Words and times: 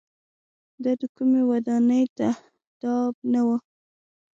دا 0.83 0.91
د 0.99 1.01
کومۍ 1.15 1.43
ودانۍ 1.49 2.03
تهداب 2.17 3.13
نه 3.33 3.41
و. 3.47 3.49